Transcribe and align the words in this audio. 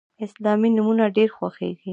اسلامي 0.25 0.69
نومونه 0.75 1.05
ډیر 1.17 1.29
خوښیږي. 1.37 1.89